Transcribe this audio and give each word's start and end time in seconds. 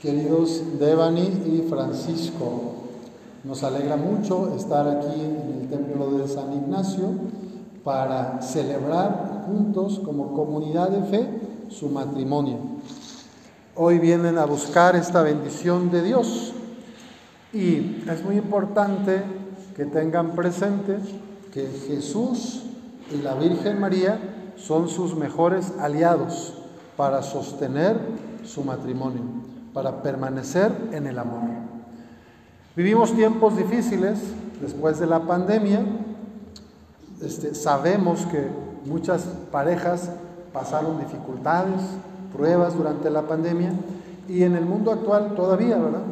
Queridos 0.00 0.78
Devani 0.78 1.22
y 1.22 1.66
Francisco, 1.68 2.74
nos 3.42 3.64
alegra 3.64 3.96
mucho 3.96 4.54
estar 4.54 4.86
aquí 4.86 5.20
en 5.20 5.60
el 5.60 5.68
templo 5.68 6.12
de 6.12 6.28
San 6.28 6.52
Ignacio 6.52 7.10
para 7.82 8.40
celebrar 8.40 9.44
juntos 9.46 10.00
como 10.04 10.34
comunidad 10.34 10.90
de 10.90 11.02
fe 11.02 11.28
su 11.68 11.88
matrimonio. 11.88 12.58
Hoy 13.74 13.98
vienen 13.98 14.38
a 14.38 14.44
buscar 14.44 14.94
esta 14.94 15.22
bendición 15.22 15.90
de 15.90 16.02
Dios 16.02 16.52
y 17.52 18.04
es 18.08 18.24
muy 18.24 18.36
importante 18.36 19.22
que 19.74 19.84
tengan 19.84 20.36
presente 20.36 20.98
que 21.52 21.66
Jesús 21.88 22.62
y 23.12 23.20
la 23.20 23.34
Virgen 23.34 23.80
María 23.80 24.20
son 24.56 24.88
sus 24.88 25.16
mejores 25.16 25.72
aliados 25.80 26.54
para 26.96 27.22
sostener 27.22 27.98
su 28.44 28.62
matrimonio, 28.62 29.22
para 29.72 30.02
permanecer 30.02 30.72
en 30.92 31.06
el 31.06 31.18
amor. 31.18 31.42
Vivimos 32.76 33.14
tiempos 33.14 33.56
difíciles 33.56 34.18
después 34.60 34.98
de 34.98 35.06
la 35.06 35.20
pandemia. 35.20 35.80
Este, 37.20 37.54
sabemos 37.54 38.24
que 38.26 38.48
muchas 38.86 39.22
parejas 39.50 40.10
pasaron 40.52 40.98
dificultades, 40.98 41.80
pruebas 42.32 42.76
durante 42.76 43.10
la 43.10 43.22
pandemia 43.22 43.72
y 44.28 44.42
en 44.42 44.54
el 44.54 44.64
mundo 44.64 44.92
actual 44.92 45.34
todavía, 45.34 45.76
¿verdad? 45.76 46.02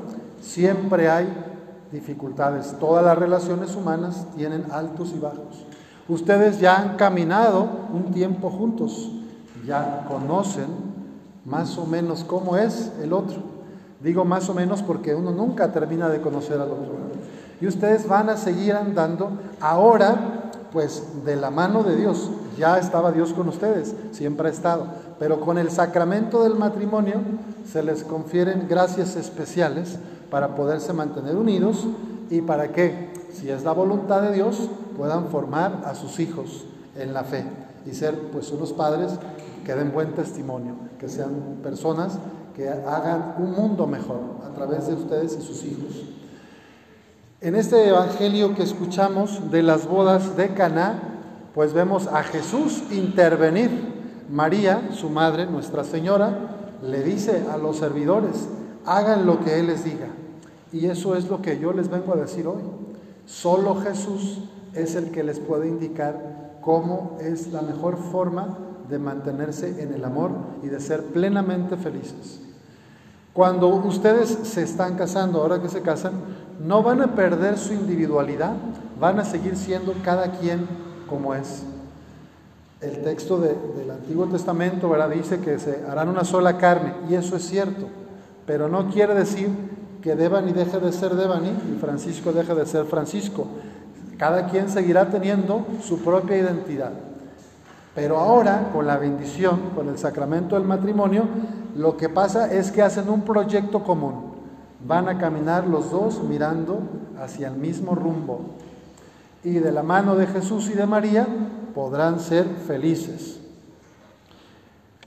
Siempre 0.41 1.09
hay 1.09 1.29
dificultades. 1.93 2.75
Todas 2.81 3.05
las 3.05 3.19
relaciones 3.19 3.75
humanas 3.77 4.27
tienen 4.37 4.65
altos 4.73 5.13
y 5.15 5.19
bajos. 5.19 5.65
Ustedes 6.09 6.61
ya 6.61 6.77
han 6.77 6.97
caminado 6.97 7.69
un 7.93 8.13
tiempo 8.13 8.51
juntos, 8.51 9.11
ya 9.67 10.05
conocen 10.09 10.86
más 11.47 11.79
o 11.79 11.87
menos 11.87 12.25
cómo 12.25 12.57
es 12.57 12.93
el 13.03 13.13
otro. 13.13 13.39
Digo 14.01 14.25
más 14.25 14.49
o 14.49 14.55
menos 14.55 14.83
porque 14.83 15.15
uno 15.15 15.31
nunca 15.31 15.73
termina 15.73 16.09
de 16.09 16.21
conocer 16.21 16.61
al 16.61 16.71
otro. 16.71 16.97
Y 17.61 17.67
ustedes 17.67 18.07
van 18.07 18.29
a 18.29 18.37
seguir 18.37 18.75
andando 18.75 19.31
ahora, 19.61 20.51
pues 20.73 21.25
de 21.25 21.37
la 21.37 21.51
mano 21.51 21.83
de 21.83 21.97
Dios. 21.97 22.31
Ya 22.59 22.79
estaba 22.79 23.13
Dios 23.13 23.33
con 23.33 23.49
ustedes, 23.49 23.95
siempre 24.13 24.49
ha 24.49 24.53
estado. 24.53 24.87
Pero 25.19 25.41
con 25.41 25.57
el 25.57 25.71
sacramento 25.71 26.43
del 26.43 26.57
matrimonio 26.57 27.21
se 27.71 27.83
les 27.83 28.05
confieren 28.05 28.67
gracias 28.69 29.17
especiales 29.17 29.99
para 30.31 30.55
poderse 30.55 30.93
mantener 30.93 31.37
unidos 31.37 31.87
y 32.29 32.43
para 32.43 32.73
que, 32.73 33.13
si 33.33 33.51
es 33.51 33.63
la 33.63 33.73
voluntad 33.73 34.21
de 34.23 34.33
Dios, 34.33 34.69
puedan 34.97 35.29
formar 35.29 35.83
a 35.87 35.95
sus 35.95 36.19
hijos 36.19 36.65
en 36.97 37.15
la 37.15 37.25
fe 37.25 37.45
y 37.87 37.95
ser 37.95 38.19
pues 38.33 38.51
unos 38.51 38.73
padres 38.73 39.13
que 39.67 39.75
den 39.75 39.91
buen 39.93 40.15
testimonio, 40.15 40.77
que 40.97 41.09
sean 41.09 41.59
personas 41.61 42.21
que 42.55 42.69
hagan 42.69 43.35
un 43.39 43.51
mundo 43.51 43.89
mejor 43.89 44.21
a 44.49 44.55
través 44.55 44.87
de 44.87 44.95
ustedes 44.95 45.37
y 45.37 45.43
sus 45.43 45.65
hijos. 45.65 46.05
En 47.41 47.57
este 47.57 47.89
evangelio 47.89 48.55
que 48.55 48.63
escuchamos 48.63 49.51
de 49.51 49.65
las 49.65 49.89
bodas 49.89 50.37
de 50.37 50.55
Caná, 50.55 51.03
pues 51.53 51.73
vemos 51.73 52.07
a 52.07 52.23
Jesús 52.23 52.85
intervenir. 52.93 53.97
María, 54.31 54.91
su 54.93 55.11
madre, 55.11 55.47
Nuestra 55.47 55.83
Señora, 55.83 56.79
le 56.81 57.03
dice 57.03 57.45
a 57.53 57.57
los 57.57 57.79
servidores, 57.79 58.49
hagan 58.85 59.27
lo 59.27 59.41
que 59.41 59.59
Él 59.59 59.67
les 59.67 59.83
diga. 59.83 60.07
Y 60.73 60.87
eso 60.87 61.17
es 61.17 61.29
lo 61.29 61.43
que 61.43 61.59
yo 61.59 61.73
les 61.73 61.91
vengo 61.91 62.13
a 62.13 62.17
decir 62.17 62.47
hoy. 62.47 62.63
Solo 63.25 63.75
Jesús 63.81 64.45
es 64.75 64.95
el 64.95 65.11
que 65.11 65.25
les 65.25 65.41
puede 65.41 65.67
indicar 65.67 66.59
cómo 66.61 67.19
es 67.21 67.49
la 67.53 67.63
mejor 67.63 67.97
forma 67.97 68.59
de 68.89 68.99
mantenerse 68.99 69.83
en 69.83 69.93
el 69.93 70.05
amor 70.05 70.31
y 70.63 70.69
de 70.69 70.81
ser 70.81 71.03
plenamente 71.05 71.77
felices. 71.77 72.41
Cuando 73.33 73.69
ustedes 73.69 74.31
se 74.45 74.63
están 74.63 74.97
casando, 74.97 75.43
ahora 75.43 75.61
que 75.61 75.69
se 75.69 75.83
casan, 75.83 76.13
no 76.59 76.83
van 76.83 77.03
a 77.03 77.15
perder 77.15 77.59
su 77.59 77.75
individualidad, 77.75 78.55
van 78.99 79.21
a 79.21 79.25
seguir 79.25 79.57
siendo 79.57 79.93
cada 80.03 80.33
quien 80.33 80.67
como 81.07 81.35
es. 81.35 81.63
El 82.81 83.03
texto 83.03 83.39
del 83.39 83.91
Antiguo 83.91 84.27
Testamento 84.27 84.89
¿verdad? 84.89 85.11
dice 85.11 85.41
que 85.41 85.59
se 85.59 85.85
harán 85.87 86.09
una 86.09 86.25
sola 86.25 86.57
carne, 86.57 86.95
y 87.11 87.15
eso 87.15 87.37
es 87.37 87.47
cierto, 87.47 87.89
pero 88.47 88.69
no 88.69 88.91
quiere 88.91 89.15
decir 89.15 89.51
que 90.03 90.15
Devani 90.15 90.53
deje 90.53 90.79
de 90.79 90.93
ser 90.93 91.15
Devani 91.15 91.51
y 91.51 91.79
Francisco 91.81 92.33
deje 92.33 92.55
de 92.55 92.65
ser 92.65 92.85
Francisco. 92.85 93.47
Cada 94.17 94.47
quien 94.49 94.71
seguirá 94.71 95.11
teniendo 95.11 95.67
su 95.83 95.99
propia 95.99 96.39
identidad. 96.39 96.93
Pero 97.97 98.19
ahora, 98.19 98.69
con 98.75 98.87
la 98.87 98.99
bendición, 98.99 99.71
con 99.75 99.89
el 99.89 99.97
sacramento 99.97 100.55
del 100.55 100.67
matrimonio, 100.67 101.25
lo 101.75 101.97
que 101.97 102.11
pasa 102.11 102.53
es 102.53 102.71
que 102.71 102.83
hacen 102.83 103.09
un 103.09 103.23
proyecto 103.23 103.83
común. 103.83 104.35
Van 104.87 105.09
a 105.09 105.17
caminar 105.17 105.67
los 105.67 105.91
dos 105.91 106.23
mirando 106.23 106.81
hacia 107.19 107.49
el 107.49 107.57
mismo 107.57 107.95
rumbo. 107.95 108.41
Y 109.43 109.55
de 109.55 109.73
la 109.73 109.83
mano 109.83 110.15
de 110.15 110.27
Jesús 110.27 110.69
y 110.69 110.75
de 110.75 110.87
María 110.87 111.27
podrán 111.75 112.21
ser 112.21 112.45
felices. 112.45 113.41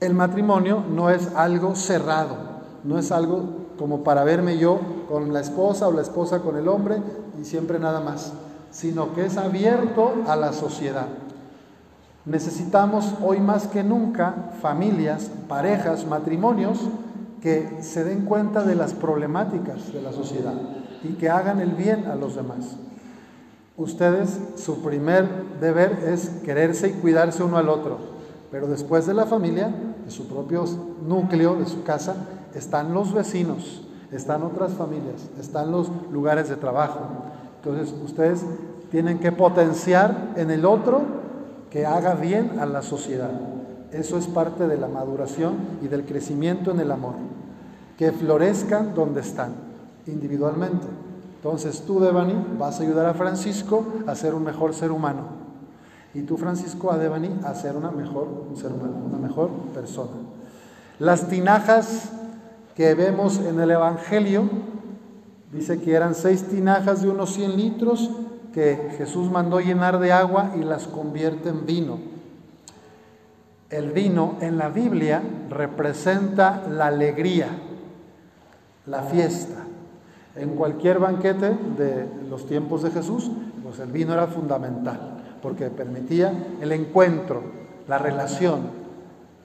El 0.00 0.14
matrimonio 0.14 0.82
no 0.90 1.10
es 1.10 1.32
algo 1.36 1.76
cerrado, 1.76 2.36
no 2.82 2.98
es 2.98 3.12
algo 3.12 3.68
como 3.78 4.02
para 4.02 4.24
verme 4.24 4.58
yo 4.58 4.80
con 5.08 5.32
la 5.32 5.38
esposa 5.38 5.86
o 5.86 5.92
la 5.92 6.02
esposa 6.02 6.40
con 6.40 6.56
el 6.56 6.66
hombre 6.66 6.96
y 7.40 7.44
siempre 7.44 7.78
nada 7.78 8.00
más, 8.00 8.32
sino 8.72 9.14
que 9.14 9.26
es 9.26 9.36
abierto 9.36 10.12
a 10.26 10.34
la 10.34 10.52
sociedad. 10.52 11.06
Necesitamos 12.30 13.14
hoy 13.24 13.40
más 13.40 13.66
que 13.66 13.82
nunca 13.82 14.52
familias, 14.62 15.32
parejas, 15.48 16.06
matrimonios 16.06 16.78
que 17.42 17.82
se 17.82 18.04
den 18.04 18.24
cuenta 18.24 18.62
de 18.62 18.76
las 18.76 18.92
problemáticas 18.92 19.92
de 19.92 20.00
la 20.00 20.12
sociedad 20.12 20.54
y 21.02 21.14
que 21.14 21.28
hagan 21.28 21.58
el 21.58 21.72
bien 21.72 22.06
a 22.06 22.14
los 22.14 22.36
demás. 22.36 22.76
Ustedes, 23.76 24.38
su 24.54 24.80
primer 24.80 25.26
deber 25.58 26.04
es 26.06 26.28
quererse 26.44 26.90
y 26.90 26.92
cuidarse 26.92 27.42
uno 27.42 27.56
al 27.56 27.68
otro, 27.68 27.98
pero 28.52 28.68
después 28.68 29.06
de 29.06 29.14
la 29.14 29.26
familia, 29.26 29.74
de 30.04 30.10
su 30.12 30.28
propio 30.28 30.64
núcleo, 31.04 31.56
de 31.56 31.66
su 31.66 31.82
casa, 31.82 32.14
están 32.54 32.94
los 32.94 33.12
vecinos, 33.12 33.82
están 34.12 34.44
otras 34.44 34.74
familias, 34.74 35.28
están 35.40 35.72
los 35.72 35.90
lugares 36.12 36.48
de 36.48 36.54
trabajo. 36.54 37.00
Entonces 37.56 37.92
ustedes 38.04 38.44
tienen 38.92 39.18
que 39.18 39.32
potenciar 39.32 40.34
en 40.36 40.52
el 40.52 40.64
otro 40.64 41.19
que 41.70 41.86
haga 41.86 42.14
bien 42.14 42.58
a 42.58 42.66
la 42.66 42.82
sociedad. 42.82 43.30
Eso 43.92 44.18
es 44.18 44.26
parte 44.26 44.66
de 44.66 44.76
la 44.76 44.88
maduración 44.88 45.54
y 45.82 45.88
del 45.88 46.04
crecimiento 46.04 46.70
en 46.70 46.80
el 46.80 46.90
amor. 46.90 47.14
Que 47.96 48.12
florezcan 48.12 48.94
donde 48.94 49.20
están, 49.20 49.52
individualmente. 50.06 50.86
Entonces 51.36 51.82
tú, 51.86 52.00
Devani, 52.00 52.34
vas 52.58 52.80
a 52.80 52.82
ayudar 52.82 53.06
a 53.06 53.14
Francisco 53.14 53.84
a 54.06 54.14
ser 54.14 54.34
un 54.34 54.44
mejor 54.44 54.74
ser 54.74 54.90
humano. 54.90 55.40
Y 56.12 56.22
tú, 56.22 56.36
Francisco, 56.36 56.90
a 56.90 56.98
Devani 56.98 57.30
a 57.44 57.54
ser 57.54 57.76
una 57.76 57.90
mejor, 57.90 58.28
ser 58.56 58.72
humano, 58.72 58.96
una 59.06 59.18
mejor 59.18 59.50
persona. 59.72 60.10
Las 60.98 61.28
tinajas 61.28 62.10
que 62.74 62.94
vemos 62.94 63.38
en 63.38 63.60
el 63.60 63.70
Evangelio, 63.70 64.48
dice 65.52 65.80
que 65.80 65.94
eran 65.94 66.14
seis 66.14 66.44
tinajas 66.44 67.02
de 67.02 67.08
unos 67.08 67.32
100 67.32 67.56
litros 67.56 68.10
que 68.52 68.94
Jesús 68.98 69.30
mandó 69.30 69.60
llenar 69.60 69.98
de 69.98 70.12
agua 70.12 70.52
y 70.56 70.64
las 70.64 70.86
convierte 70.86 71.48
en 71.48 71.66
vino. 71.66 71.98
El 73.70 73.92
vino 73.92 74.36
en 74.40 74.58
la 74.58 74.68
Biblia 74.68 75.22
representa 75.48 76.66
la 76.68 76.86
alegría, 76.86 77.48
la 78.86 79.02
fiesta. 79.02 79.64
En 80.34 80.50
cualquier 80.56 80.98
banquete 80.98 81.56
de 81.78 82.06
los 82.28 82.46
tiempos 82.46 82.82
de 82.82 82.90
Jesús, 82.90 83.30
pues 83.62 83.78
el 83.78 83.92
vino 83.92 84.12
era 84.12 84.26
fundamental, 84.26 85.22
porque 85.42 85.70
permitía 85.70 86.32
el 86.60 86.72
encuentro, 86.72 87.42
la 87.86 87.98
relación, 87.98 88.62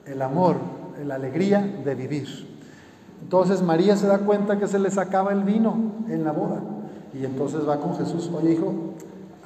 el 0.06 0.22
amor, 0.22 0.56
la 1.04 1.16
alegría 1.16 1.60
de 1.84 1.94
vivir. 1.94 2.56
Entonces 3.22 3.62
María 3.62 3.96
se 3.96 4.06
da 4.06 4.18
cuenta 4.18 4.58
que 4.58 4.66
se 4.66 4.78
le 4.78 4.90
sacaba 4.90 5.32
el 5.32 5.44
vino 5.44 5.76
en 6.08 6.24
la 6.24 6.32
boda. 6.32 6.60
Y 7.14 7.24
entonces 7.24 7.66
va 7.66 7.78
con 7.78 7.96
Jesús, 7.96 8.30
oye 8.34 8.52
hijo, 8.52 8.74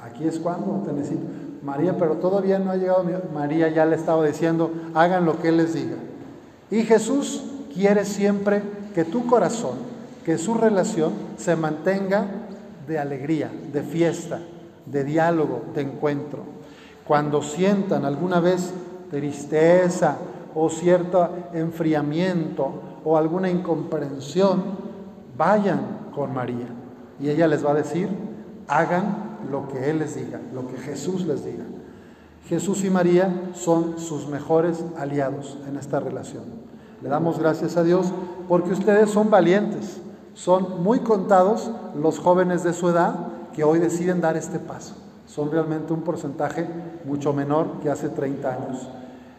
aquí 0.03 0.27
es 0.27 0.39
cuando 0.39 0.83
te 0.85 0.93
necesito. 0.93 1.23
María, 1.63 1.97
pero 1.97 2.15
todavía 2.15 2.59
no 2.59 2.71
ha 2.71 2.75
llegado. 2.75 3.05
María 3.33 3.69
ya 3.69 3.85
le 3.85 3.95
estaba 3.95 4.25
diciendo, 4.25 4.71
hagan 4.93 5.25
lo 5.25 5.39
que 5.39 5.49
Él 5.49 5.57
les 5.57 5.73
diga. 5.73 5.97
Y 6.69 6.83
Jesús 6.83 7.43
quiere 7.73 8.05
siempre 8.05 8.63
que 8.95 9.05
tu 9.05 9.25
corazón, 9.27 9.77
que 10.25 10.37
su 10.37 10.55
relación 10.55 11.13
se 11.37 11.55
mantenga 11.55 12.25
de 12.87 12.99
alegría, 12.99 13.51
de 13.71 13.83
fiesta, 13.83 14.39
de 14.85 15.03
diálogo, 15.03 15.61
de 15.75 15.81
encuentro. 15.81 16.39
Cuando 17.07 17.41
sientan 17.41 18.05
alguna 18.05 18.39
vez 18.39 18.73
tristeza 19.09 20.17
o 20.55 20.69
cierto 20.69 21.29
enfriamiento 21.53 22.71
o 23.03 23.17
alguna 23.17 23.49
incomprensión, 23.49 24.63
vayan 25.37 26.09
con 26.13 26.33
María 26.33 26.67
y 27.19 27.29
ella 27.29 27.47
les 27.47 27.65
va 27.65 27.71
a 27.71 27.75
decir, 27.75 28.09
hagan 28.67 29.30
lo 29.49 29.67
que 29.67 29.89
Él 29.89 29.99
les 29.99 30.15
diga, 30.15 30.39
lo 30.53 30.67
que 30.67 30.77
Jesús 30.77 31.25
les 31.25 31.45
diga. 31.45 31.63
Jesús 32.47 32.83
y 32.83 32.89
María 32.89 33.51
son 33.53 33.99
sus 33.99 34.27
mejores 34.27 34.83
aliados 34.97 35.57
en 35.67 35.77
esta 35.77 35.99
relación. 35.99 36.43
Le 37.01 37.09
damos 37.09 37.39
gracias 37.39 37.77
a 37.77 37.83
Dios 37.83 38.11
porque 38.47 38.71
ustedes 38.71 39.09
son 39.09 39.29
valientes, 39.29 40.01
son 40.33 40.83
muy 40.83 40.99
contados 40.99 41.71
los 41.95 42.19
jóvenes 42.19 42.63
de 42.63 42.73
su 42.73 42.89
edad 42.89 43.15
que 43.53 43.63
hoy 43.63 43.79
deciden 43.79 44.21
dar 44.21 44.37
este 44.37 44.59
paso. 44.59 44.95
Son 45.27 45.49
realmente 45.49 45.93
un 45.93 46.01
porcentaje 46.01 46.67
mucho 47.05 47.33
menor 47.33 47.79
que 47.81 47.89
hace 47.89 48.09
30 48.09 48.53
años. 48.53 48.89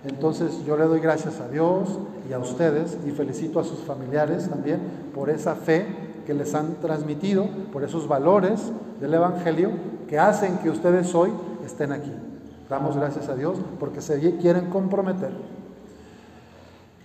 Entonces 0.04 0.64
yo 0.64 0.76
le 0.76 0.84
doy 0.84 1.00
gracias 1.00 1.38
a 1.40 1.48
Dios 1.48 1.98
y 2.28 2.32
a 2.32 2.38
ustedes 2.38 2.98
y 3.06 3.10
felicito 3.10 3.60
a 3.60 3.64
sus 3.64 3.80
familiares 3.80 4.48
también 4.48 4.80
por 5.14 5.30
esa 5.30 5.54
fe 5.54 5.86
que 6.26 6.34
les 6.34 6.54
han 6.54 6.76
transmitido, 6.80 7.46
por 7.72 7.84
esos 7.84 8.08
valores 8.08 8.72
del 9.00 9.14
Evangelio 9.14 9.70
que 10.12 10.18
hacen 10.18 10.58
que 10.58 10.68
ustedes 10.68 11.14
hoy 11.14 11.30
estén 11.64 11.90
aquí. 11.90 12.12
Damos 12.68 12.98
gracias 12.98 13.30
a 13.30 13.34
Dios 13.34 13.56
porque 13.80 14.02
se 14.02 14.20
quieren 14.36 14.68
comprometer. 14.68 15.32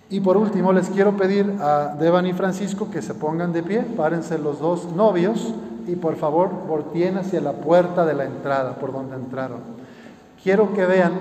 Y 0.10 0.20
por 0.20 0.36
último 0.36 0.74
les 0.74 0.90
quiero 0.90 1.16
pedir 1.16 1.56
a 1.62 1.96
Devan 1.98 2.28
y 2.28 2.34
Francisco 2.34 2.92
que 2.92 3.02
se 3.02 3.14
pongan 3.14 3.54
de 3.54 3.64
pie, 3.64 3.84
párense 3.96 4.38
los 4.38 4.60
dos 4.60 4.92
novios 4.94 5.54
y 5.88 5.96
por 5.96 6.18
favor 6.18 6.50
volteen 6.68 7.18
hacia 7.18 7.40
la 7.40 7.54
puerta 7.54 8.06
de 8.06 8.14
la 8.14 8.26
entrada, 8.26 8.76
por 8.76 8.92
donde 8.92 9.16
entraron. 9.16 9.60
Quiero 10.44 10.74
que 10.74 10.86
vean, 10.86 11.14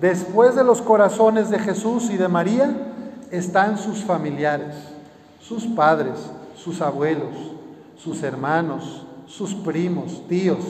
después 0.00 0.56
de 0.56 0.64
los 0.64 0.82
corazones 0.82 1.50
de 1.50 1.60
Jesús 1.60 2.10
y 2.10 2.16
de 2.16 2.26
María, 2.26 2.68
están 3.30 3.78
sus 3.78 4.02
familiares, 4.02 4.74
sus 5.38 5.68
padres, 5.68 6.16
sus 6.56 6.80
abuelos, 6.80 7.36
sus 7.96 8.24
hermanos, 8.24 9.06
sus 9.28 9.54
primos, 9.54 10.26
tíos, 10.26 10.64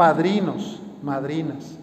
padrinos, 0.00 0.80
madrinas. 1.02 1.76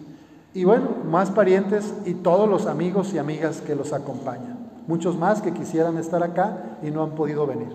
Y 0.52 0.64
bueno, 0.64 0.88
más 1.08 1.30
parientes 1.30 1.94
y 2.04 2.14
todos 2.14 2.50
los 2.50 2.66
amigos 2.66 3.14
y 3.14 3.18
amigas 3.18 3.60
que 3.60 3.76
los 3.76 3.92
acompañan. 3.92 4.58
Muchos 4.88 5.16
más 5.16 5.40
que 5.40 5.52
quisieran 5.52 5.96
estar 5.98 6.24
acá 6.24 6.78
y 6.82 6.90
no 6.90 7.04
han 7.04 7.10
podido 7.10 7.46
venir. 7.46 7.68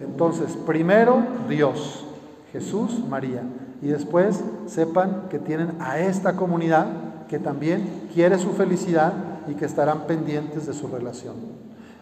Entonces, 0.00 0.58
primero 0.66 1.22
Dios, 1.48 2.04
Jesús, 2.50 2.98
María. 3.08 3.44
Y 3.80 3.86
después 3.86 4.42
sepan 4.66 5.28
que 5.30 5.38
tienen 5.38 5.76
a 5.78 6.00
esta 6.00 6.34
comunidad 6.34 6.88
que 7.28 7.38
también 7.38 8.08
quiere 8.12 8.40
su 8.40 8.54
felicidad 8.54 9.12
y 9.46 9.54
que 9.54 9.66
estarán 9.66 10.08
pendientes 10.08 10.66
de 10.66 10.72
su 10.72 10.88
relación. 10.88 11.36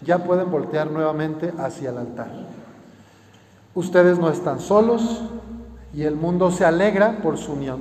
Ya 0.00 0.24
pueden 0.24 0.50
voltear 0.50 0.90
nuevamente 0.90 1.52
hacia 1.58 1.90
el 1.90 1.98
altar. 1.98 2.30
Ustedes 3.74 4.18
no 4.18 4.30
están 4.30 4.58
solos 4.58 5.20
y 5.94 6.02
el 6.02 6.16
mundo 6.16 6.50
se 6.50 6.64
alegra 6.64 7.18
por 7.22 7.36
su 7.36 7.52
unión. 7.52 7.80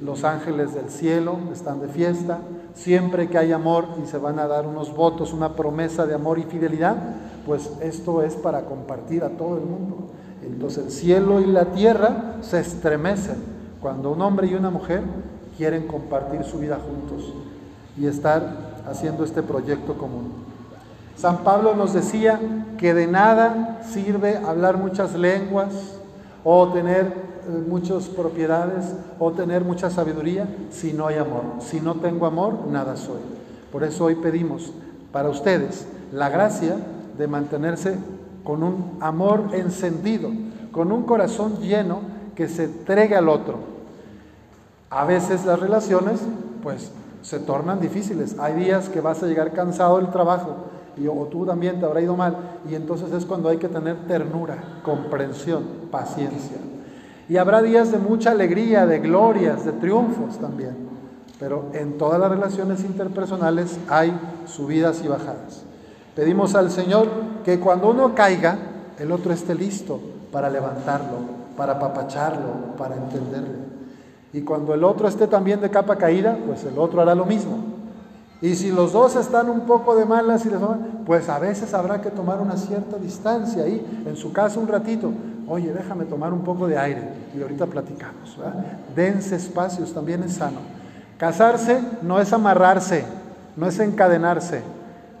Los 0.00 0.24
ángeles 0.24 0.74
del 0.74 0.90
cielo 0.90 1.38
están 1.52 1.80
de 1.80 1.88
fiesta. 1.88 2.38
Siempre 2.74 3.28
que 3.28 3.38
hay 3.38 3.52
amor 3.52 3.86
y 4.02 4.06
se 4.06 4.18
van 4.18 4.38
a 4.38 4.46
dar 4.46 4.66
unos 4.66 4.94
votos, 4.94 5.32
una 5.32 5.54
promesa 5.54 6.06
de 6.06 6.14
amor 6.14 6.38
y 6.38 6.42
fidelidad, 6.42 6.96
pues 7.46 7.70
esto 7.80 8.22
es 8.22 8.34
para 8.34 8.62
compartir 8.62 9.24
a 9.24 9.30
todo 9.30 9.56
el 9.56 9.64
mundo. 9.64 10.08
Entonces 10.42 10.84
el 10.86 10.90
cielo 10.90 11.40
y 11.40 11.46
la 11.46 11.66
tierra 11.66 12.36
se 12.42 12.60
estremecen 12.60 13.36
cuando 13.80 14.10
un 14.10 14.20
hombre 14.20 14.48
y 14.48 14.54
una 14.54 14.70
mujer 14.70 15.02
quieren 15.56 15.86
compartir 15.86 16.44
su 16.44 16.58
vida 16.58 16.78
juntos 16.84 17.32
y 17.96 18.06
estar 18.06 18.82
haciendo 18.88 19.24
este 19.24 19.42
proyecto 19.42 19.96
común. 19.96 20.32
San 21.16 21.38
Pablo 21.38 21.74
nos 21.76 21.92
decía 21.94 22.40
que 22.76 22.92
de 22.92 23.06
nada 23.06 23.80
sirve 23.88 24.36
hablar 24.36 24.78
muchas 24.78 25.14
lenguas 25.14 25.98
o 26.44 26.68
tener 26.68 27.06
eh, 27.06 27.64
muchas 27.68 28.04
propiedades 28.04 28.94
o 29.18 29.32
tener 29.32 29.64
mucha 29.64 29.90
sabiduría 29.90 30.46
si 30.70 30.92
no 30.92 31.06
hay 31.06 31.16
amor. 31.16 31.42
Si 31.60 31.80
no 31.80 31.94
tengo 31.96 32.26
amor, 32.26 32.66
nada 32.68 32.96
soy. 32.96 33.20
Por 33.72 33.82
eso 33.82 34.04
hoy 34.04 34.14
pedimos 34.16 34.72
para 35.10 35.30
ustedes 35.30 35.86
la 36.12 36.28
gracia 36.28 36.76
de 37.16 37.26
mantenerse 37.26 37.98
con 38.44 38.62
un 38.62 38.98
amor 39.00 39.48
encendido, 39.52 40.30
con 40.70 40.92
un 40.92 41.04
corazón 41.04 41.58
lleno 41.60 42.00
que 42.34 42.48
se 42.48 42.64
entregue 42.64 43.16
al 43.16 43.28
otro. 43.28 43.58
A 44.90 45.04
veces 45.04 45.44
las 45.44 45.58
relaciones, 45.58 46.20
pues, 46.62 46.92
se 47.22 47.38
tornan 47.38 47.80
difíciles. 47.80 48.38
Hay 48.38 48.54
días 48.54 48.90
que 48.90 49.00
vas 49.00 49.22
a 49.22 49.26
llegar 49.26 49.52
cansado 49.52 49.96
del 49.96 50.10
trabajo 50.10 50.56
o 51.08 51.26
tú 51.26 51.44
también 51.44 51.80
te 51.80 51.86
habrá 51.86 52.00
ido 52.00 52.16
mal 52.16 52.36
y 52.70 52.74
entonces 52.74 53.12
es 53.12 53.24
cuando 53.24 53.48
hay 53.48 53.58
que 53.58 53.68
tener 53.68 54.06
ternura, 54.06 54.80
comprensión, 54.82 55.64
paciencia. 55.90 56.58
Y 57.28 57.36
habrá 57.36 57.62
días 57.62 57.90
de 57.90 57.98
mucha 57.98 58.30
alegría, 58.30 58.86
de 58.86 58.98
glorias, 58.98 59.64
de 59.64 59.72
triunfos 59.72 60.38
también. 60.38 60.76
Pero 61.38 61.66
en 61.72 61.98
todas 61.98 62.20
las 62.20 62.30
relaciones 62.30 62.84
interpersonales 62.84 63.78
hay 63.88 64.12
subidas 64.46 65.02
y 65.04 65.08
bajadas. 65.08 65.62
Pedimos 66.14 66.54
al 66.54 66.70
Señor 66.70 67.08
que 67.44 67.58
cuando 67.58 67.90
uno 67.90 68.14
caiga, 68.14 68.56
el 68.98 69.10
otro 69.10 69.32
esté 69.32 69.54
listo 69.54 70.00
para 70.30 70.48
levantarlo, 70.48 71.18
para 71.56 71.72
apapacharlo, 71.74 72.76
para 72.78 72.94
entenderlo. 72.96 73.64
Y 74.32 74.42
cuando 74.42 74.74
el 74.74 74.84
otro 74.84 75.08
esté 75.08 75.26
también 75.26 75.60
de 75.60 75.70
capa 75.70 75.96
caída, 75.96 76.38
pues 76.46 76.64
el 76.64 76.78
otro 76.78 77.00
hará 77.00 77.14
lo 77.14 77.24
mismo. 77.24 77.73
Y 78.42 78.56
si 78.56 78.70
los 78.70 78.92
dos 78.92 79.16
están 79.16 79.48
un 79.48 79.60
poco 79.60 79.94
de 79.96 80.04
malas 80.04 80.44
y 80.44 80.50
les 80.50 80.58
pues 81.06 81.28
a 81.28 81.38
veces 81.38 81.72
habrá 81.72 82.00
que 82.00 82.10
tomar 82.10 82.40
una 82.40 82.56
cierta 82.56 82.98
distancia 82.98 83.62
ahí, 83.62 84.04
en 84.06 84.16
su 84.16 84.32
casa 84.32 84.60
un 84.60 84.68
ratito. 84.68 85.10
Oye, 85.46 85.72
déjame 85.72 86.04
tomar 86.04 86.32
un 86.32 86.42
poco 86.42 86.66
de 86.66 86.78
aire 86.78 87.02
y 87.36 87.42
ahorita 87.42 87.66
platicamos. 87.66 88.38
Dense 88.94 89.36
espacios, 89.36 89.92
también 89.92 90.22
es 90.22 90.34
sano. 90.34 90.58
Casarse 91.18 91.80
no 92.02 92.20
es 92.20 92.32
amarrarse, 92.32 93.04
no 93.56 93.66
es 93.66 93.78
encadenarse, 93.78 94.62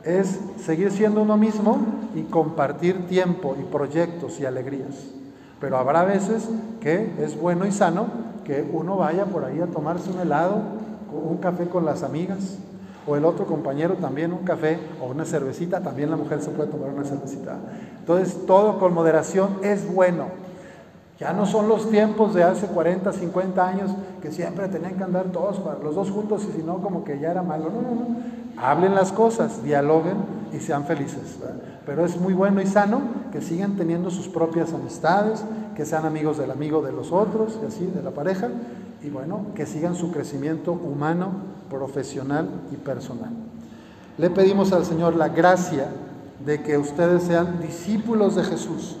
es 0.02 0.40
seguir 0.64 0.90
siendo 0.90 1.22
uno 1.22 1.36
mismo 1.36 1.78
y 2.14 2.22
compartir 2.22 3.06
tiempo 3.06 3.56
y 3.58 3.64
proyectos 3.64 4.40
y 4.40 4.44
alegrías. 4.44 4.94
Pero 5.60 5.78
habrá 5.78 6.04
veces 6.04 6.48
que 6.80 7.12
es 7.20 7.40
bueno 7.40 7.66
y 7.66 7.72
sano 7.72 8.06
que 8.44 8.68
uno 8.70 8.96
vaya 8.96 9.24
por 9.24 9.44
ahí 9.44 9.60
a 9.60 9.66
tomarse 9.66 10.10
un 10.10 10.20
helado, 10.20 10.56
un 11.12 11.38
café 11.38 11.68
con 11.68 11.84
las 11.84 12.02
amigas, 12.02 12.58
o 13.06 13.16
el 13.16 13.24
otro 13.24 13.46
compañero 13.46 13.94
también 13.94 14.32
un 14.32 14.44
café 14.44 14.78
o 15.00 15.06
una 15.06 15.24
cervecita, 15.24 15.80
también 15.80 16.10
la 16.10 16.16
mujer 16.16 16.40
se 16.40 16.50
puede 16.50 16.70
tomar 16.70 16.90
una 16.90 17.04
cervecita. 17.04 17.58
Entonces 17.98 18.46
todo 18.46 18.78
con 18.78 18.94
moderación 18.94 19.58
es 19.62 19.92
bueno. 19.92 20.44
Ya 21.18 21.32
no 21.32 21.46
son 21.46 21.68
los 21.68 21.90
tiempos 21.90 22.34
de 22.34 22.42
hace 22.42 22.66
40, 22.66 23.12
50 23.12 23.66
años 23.66 23.90
que 24.20 24.32
siempre 24.32 24.66
tenían 24.68 24.96
que 24.96 25.04
andar 25.04 25.26
todos, 25.26 25.60
los 25.82 25.94
dos 25.94 26.10
juntos 26.10 26.44
y 26.48 26.56
si 26.56 26.62
no 26.62 26.78
como 26.78 27.04
que 27.04 27.20
ya 27.20 27.30
era 27.30 27.42
malo. 27.42 27.70
No, 27.70 27.82
no, 27.82 27.94
no. 27.94 28.06
Hablen 28.56 28.94
las 28.94 29.12
cosas, 29.12 29.62
dialoguen 29.62 30.16
y 30.52 30.58
sean 30.58 30.84
felices. 30.84 31.38
Pero 31.86 32.04
es 32.04 32.20
muy 32.20 32.34
bueno 32.34 32.60
y 32.60 32.66
sano 32.66 33.00
que 33.32 33.40
sigan 33.40 33.76
teniendo 33.76 34.10
sus 34.10 34.28
propias 34.28 34.72
amistades, 34.72 35.44
que 35.76 35.84
sean 35.84 36.04
amigos 36.04 36.38
del 36.38 36.50
amigo 36.50 36.82
de 36.82 36.92
los 36.92 37.12
otros 37.12 37.58
y 37.62 37.66
así, 37.66 37.86
de 37.86 38.02
la 38.02 38.10
pareja, 38.10 38.48
y 39.02 39.10
bueno, 39.10 39.46
que 39.54 39.66
sigan 39.66 39.94
su 39.94 40.10
crecimiento 40.10 40.72
humano, 40.72 41.32
profesional 41.70 42.48
y 42.72 42.76
personal. 42.76 43.30
Le 44.16 44.30
pedimos 44.30 44.72
al 44.72 44.84
Señor 44.84 45.16
la 45.16 45.28
gracia 45.28 45.88
de 46.44 46.62
que 46.62 46.78
ustedes 46.78 47.24
sean 47.24 47.60
discípulos 47.60 48.36
de 48.36 48.44
Jesús. 48.44 48.96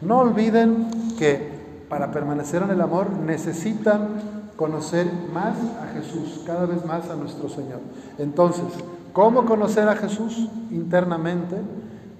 No 0.00 0.18
olviden 0.18 0.88
que 1.18 1.56
para 1.88 2.10
permanecer 2.10 2.62
en 2.62 2.70
el 2.70 2.80
amor 2.80 3.10
necesitan 3.10 4.08
conocer 4.56 5.06
más 5.32 5.56
a 5.82 5.92
Jesús, 5.94 6.42
cada 6.46 6.66
vez 6.66 6.84
más 6.84 7.08
a 7.10 7.16
nuestro 7.16 7.48
Señor. 7.48 7.80
Entonces, 8.18 8.64
¿cómo 9.12 9.44
conocer 9.44 9.88
a 9.88 9.96
Jesús 9.96 10.48
internamente? 10.70 11.56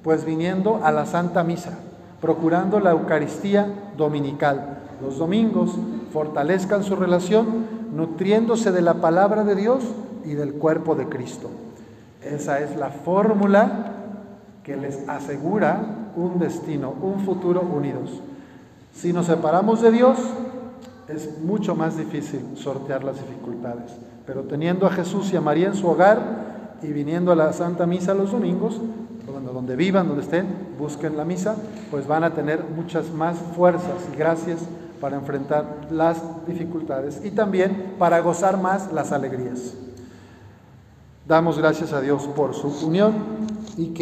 Pues 0.02 0.24
viniendo 0.24 0.80
a 0.84 0.92
la 0.92 1.06
Santa 1.06 1.42
Misa, 1.42 1.72
procurando 2.20 2.78
la 2.78 2.92
Eucaristía 2.92 3.66
dominical. 3.96 4.78
Los 5.02 5.18
domingos 5.18 5.72
fortalezcan 6.12 6.84
su 6.84 6.94
relación 6.96 7.75
nutriéndose 7.92 8.72
de 8.72 8.82
la 8.82 8.94
palabra 8.94 9.44
de 9.44 9.54
Dios 9.54 9.82
y 10.24 10.34
del 10.34 10.54
cuerpo 10.54 10.94
de 10.94 11.08
Cristo. 11.08 11.50
Esa 12.22 12.60
es 12.60 12.76
la 12.76 12.90
fórmula 12.90 13.92
que 14.64 14.76
les 14.76 15.08
asegura 15.08 16.10
un 16.16 16.38
destino, 16.38 16.94
un 17.00 17.20
futuro 17.20 17.60
unidos. 17.60 18.20
Si 18.92 19.12
nos 19.12 19.26
separamos 19.26 19.82
de 19.82 19.92
Dios, 19.92 20.18
es 21.08 21.38
mucho 21.40 21.76
más 21.76 21.96
difícil 21.96 22.40
sortear 22.56 23.04
las 23.04 23.16
dificultades. 23.16 23.92
Pero 24.26 24.42
teniendo 24.42 24.86
a 24.86 24.90
Jesús 24.90 25.32
y 25.32 25.36
a 25.36 25.40
María 25.40 25.68
en 25.68 25.74
su 25.74 25.86
hogar 25.86 26.76
y 26.82 26.88
viniendo 26.88 27.30
a 27.30 27.36
la 27.36 27.52
Santa 27.52 27.86
Misa 27.86 28.14
los 28.14 28.32
domingos, 28.32 28.80
donde 29.56 29.76
vivan, 29.76 30.08
donde 30.08 30.22
estén, 30.22 30.46
busquen 30.78 31.16
la 31.16 31.24
misa, 31.24 31.56
pues 31.90 32.06
van 32.06 32.24
a 32.24 32.34
tener 32.34 32.62
muchas 32.76 33.10
más 33.10 33.36
fuerzas 33.56 33.96
y 34.12 34.16
gracias 34.16 34.60
para 35.00 35.16
enfrentar 35.16 35.88
las 35.90 36.46
dificultades 36.46 37.20
y 37.24 37.30
también 37.30 37.94
para 37.98 38.20
gozar 38.20 38.60
más 38.60 38.92
las 38.92 39.12
alegrías. 39.12 39.74
Damos 41.26 41.58
gracias 41.58 41.92
a 41.92 42.00
Dios 42.00 42.26
por 42.28 42.54
su 42.54 42.68
unión 42.86 43.14
y 43.76 43.88
que 43.88 43.94